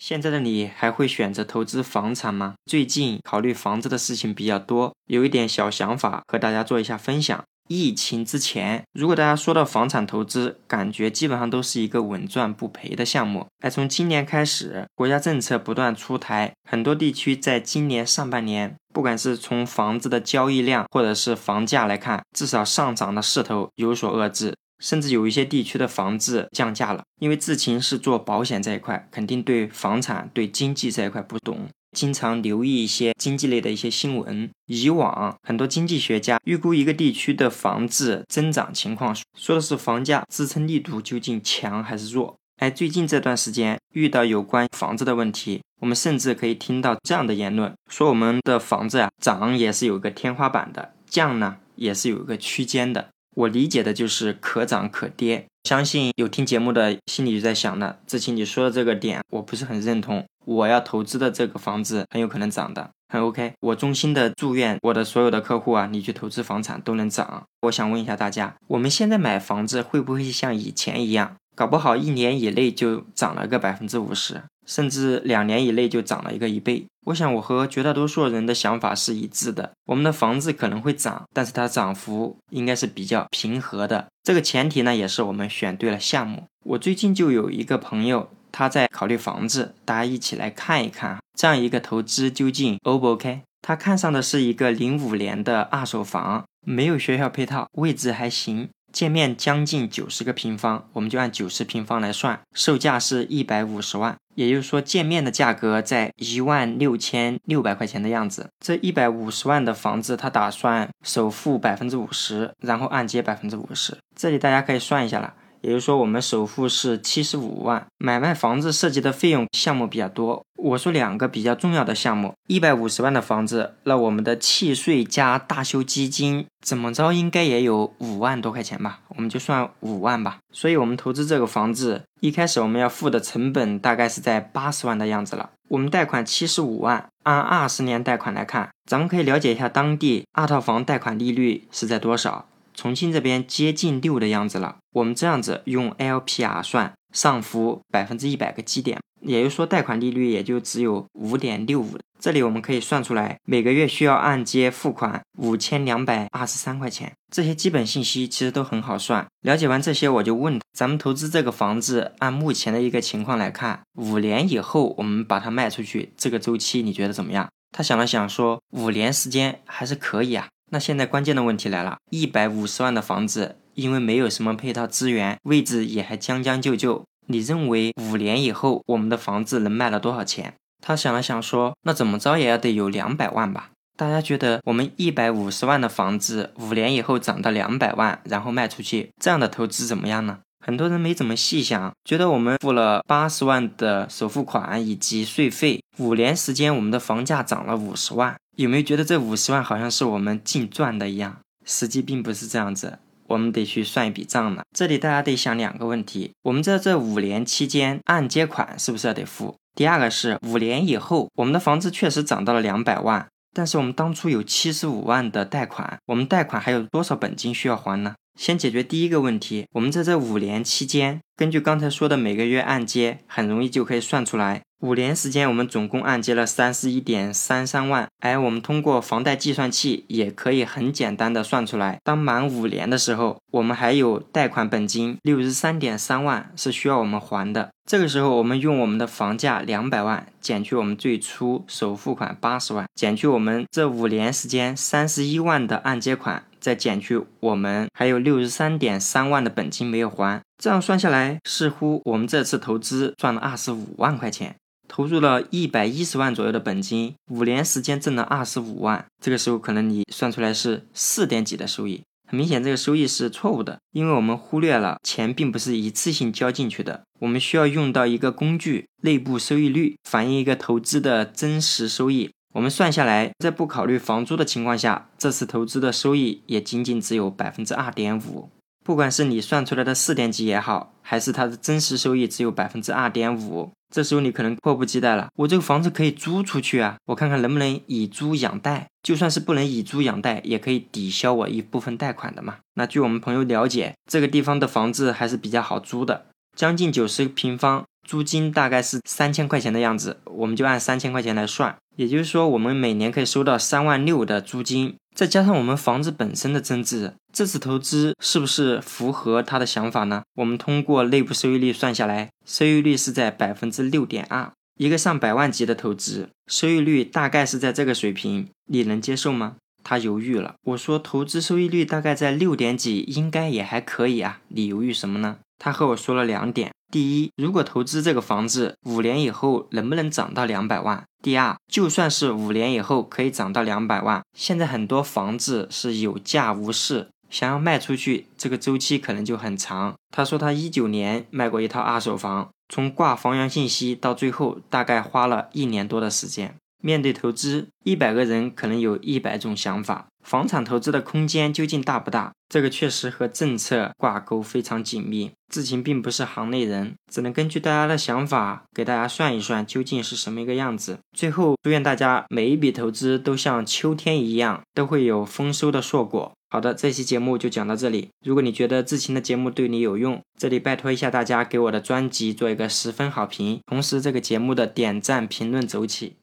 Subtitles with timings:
[0.00, 2.54] 现在的你还会选择投资房产吗？
[2.64, 7.44] 最近考虑房子的事情比较多，有一点小想法和大家做一下分享。
[7.68, 13.46] 疫情之前，如果大家说到房产投资，感觉基本上都是一个稳赚不赔的项目。
[13.62, 24.54] 而从今年开始，国家政策不断出台，很多地区在今年上半年，不管是从房子的交易量或者是房价来看，至少上涨的势头有所遏制。
[24.80, 34.50] 甚至有一些地区的房子降价了，因为志勤是做保险这一块，肯定对房产、对经济这一块不懂，经常留意一些经济类的一些新闻。
[34.66, 42.36] 以往很多经济学家预估一个地区的房子增长情况，说的是房价支撑力度究竟强还是弱。
[42.56, 53.08] 哎，最近这段时间遇到有关房子的问题，我们甚至可以听到这样的言论，说我们的房子啊涨也是有个天花板的，降呢也是有一个区间的。
[53.34, 60.24] 我理解的就是可涨可跌，相信有听节目的心里就在想呢，志清你说的这个点我不是很认同。
[60.46, 63.52] 我要投资的这个房子很有可能涨的，很 OK。
[63.60, 67.44] 我衷心的祝愿我的所有的客户啊，你去投资房产都能涨。
[67.62, 74.42] 我想问一下大家，我们现在买房子会不会像以前一样，搞不好一年以内就涨了个百分之五十？
[74.70, 76.86] 甚至两年以内就涨了一个一倍。
[77.06, 79.72] 我想我和绝大多数人的想法是一致的。
[79.86, 84.06] 我们的房子可能会涨，但是它涨幅应该是比较平和的。
[84.22, 86.44] 这个前提呢，也是我们选对了项目。
[86.64, 93.40] 我最近就有一个朋友，他在考虑房子，大家一起来看一看，这样一个投资究竟 O 不 OK？
[93.62, 98.68] 他看上的是一个零五年的二手房，没有学校配套，位置还行。
[98.92, 108.48] 建面将近九十个平方，我们就按九十平方来算，售价是一百五十万，也就是说建面的价格在一万六千六百块钱的样子。
[108.58, 113.96] 这一百五十万的房子，他打算首付百分之五十，然后按揭百分之五十。
[114.16, 115.34] 这里大家可以算一下了。
[115.62, 120.42] 也就是说，我们首付是七十五万，买卖房子涉及的费用项目比较多。
[120.62, 129.00] 我说两个比较重要的项目，一百五十万的房子，那我们的契税加大修基金，怎么着应该也有五万多块钱吧？
[129.08, 130.38] 我们就算五万吧。
[130.52, 135.50] 所以，我们投资这个房子，一开始我们要付的成本大概是在八十万的样子了。
[135.68, 142.46] 我们贷款七十五万，按二十年贷款来看，咱们可以了解一下当地二套房贷款利率是在多少。
[142.74, 151.98] 重庆这边接近六的样子了，我们这样子用 LPR 算，上浮百分之一百个基点，也就是说贷款利率也就只有五点六五。
[152.18, 157.10] 这里我们可以算出来，每个月需要按揭付款五千两百二十三块钱。
[157.34, 159.26] 这些基本信息其实都很好算。
[159.40, 167.48] 了解完这些，我就问咱们投资这个房子，按目前的一个情况来看，五年以后我们把它卖出去，这个周期你觉得怎么样？
[167.72, 170.48] 他想了想说，五年时间还是可以啊。
[170.72, 177.06] 那现在关键的问题来了，一百五十万的房子，因为没有什么配套资源，位置也还将将就就。
[177.30, 180.52] 你认为五年以后我们的房子能卖了多少钱？
[180.84, 183.70] 他想了想说，那怎么着也要得有两百万吧。
[183.96, 190.38] 大家觉得我们一百五十万的房子，五年以后涨到两百万，然后卖出去，这样的投资怎么样呢？
[190.66, 198.34] 很多人没怎么细想，觉得我们付了八十万的首付款以及税费，五年时间我们的房价涨了五十万。
[198.56, 201.38] 有没有觉得这五十万好像是我们净赚的一样？
[201.64, 202.98] 实际并不是这样子，
[203.30, 204.62] 我们得去算一笔账呢。
[204.76, 209.54] 这里大家得想两个问题：我们在这五年期间，按揭款是不是要得付？
[209.74, 218.14] 第二个是五年以后，我们的房子确实涨到了两百万，但是我们当初有七十五万的贷款，我们贷款还有多少本金需要还呢？
[218.38, 224.62] 先解决第一个问题，我们在这五年期间，根据刚才说的每个月按揭，很容易就可以算出来。
[224.80, 228.08] 五年时间，我们总共按揭了三十一点三三万。
[228.20, 237.68] 哎，我们通过房贷计算器也可以很简单的算出来，当满五年的时候，我们还有贷款本金六十三点三万是需要我们还的。
[237.84, 246.44] 这个时候，我们用我们的房价两百万减去我们最初首付款八十万，减去我们这五年时间三十一万的按揭款。
[246.58, 254.54] 再减去我们还有六十三点三万的本金没有还，这样算下来，似乎我们这次投资赚了二十五万块钱，
[254.90, 259.06] 投入了一百一十万左右的本金，五年时间挣了二十五万。
[259.22, 272.32] 这个时候可能你算出来是四点几的收益，很明显这个收益是错误的，因为我们忽略了钱并不是一次性交进去的，我们需要用到一个工具——内部收益率，反映一个投资的真实收益。
[272.52, 278.50] 我们算下来，在不考虑房租的情况下，这次投资的收益也仅仅只有百分之二点五。
[278.84, 285.28] 不管是你算出来的四点几也好，还是它的真实收益只有百分之二点五，这时候你可能迫不及待了。
[285.36, 288.86] 我这个房子可以租出去啊，我看看能不能以租养贷。
[289.02, 292.58] 就算是不能以租养贷，也可以抵消我一部分贷款的嘛。
[292.74, 310.22] 那据我们朋友了解，这个地方的房子还是比较好租的，将近九十平方，租金大概是三千块钱的样子，我们就按三千块钱来算，也就是说我们每年可以收到三万六的租金，再加上我们房子本身的增值，这次投资是不是符合他的想法呢？
[310.36, 319.56] 我们通过内部收益率算下来，收益率是在百分之六点二，一个上百万级的投资，收益率大概是在这个水平，你能接受吗？
[319.82, 325.38] 他犹豫了，我说投资收益率大概在六点几，应该也还可以啊，你犹豫什么呢？
[325.58, 326.70] 他和我说了两点。
[326.92, 331.04] 第一，如果投资这个房子五年以后能不能涨到两百万？
[331.22, 339.94] 第二，就算是五年以后可以涨到两百万，现在很多房子是有价无市，想要卖出去，这个周期可能就很长。
[340.10, 346.54] 他说他一九年卖过一套二手房，从挂房源信息到最后大概花了一年多的时间。
[346.82, 350.06] 面对投资，一百个人可能有一百种想法。
[350.22, 352.32] 房产投资的空间究竟大不大？
[352.48, 355.30] 这个确实和政策挂钩非常紧密。
[355.52, 360.98] 志勤并不是行内人，只能根据大家的想法给大家算一算究竟是什么一个样子。
[361.16, 366.32] 最后，祝愿大家每一笔投资都像秋天一样，都会有丰收的硕果。
[366.50, 368.10] 好的，这期节目就讲到这里。
[368.24, 376.16] 如果你觉得志勤的节目对你有用，这里拜托一下大家给我的专辑做一个十分好评，同时这个节目的点赞评论走起。